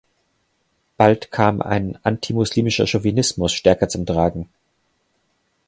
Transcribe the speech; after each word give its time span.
Bald 0.97 1.29
kam 1.29 1.61
ein 1.61 1.95
anti-muslimischer 2.01 2.87
Chauvinismus 2.87 3.53
stärker 3.53 3.87
zum 3.87 4.07
Tragen. 4.07 4.49